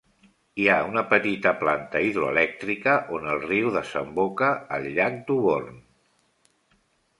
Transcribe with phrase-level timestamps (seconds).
[0.61, 5.81] Hi ha una petita planta hidroelèctrica on el riu desemboca al llac Duborne.